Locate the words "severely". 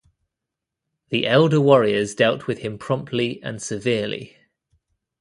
3.61-4.35